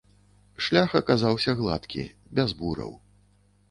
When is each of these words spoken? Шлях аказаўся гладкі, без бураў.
Шлях 0.67 0.95
аказаўся 1.01 1.57
гладкі, 1.61 2.09
без 2.39 2.49
бураў. 2.65 2.91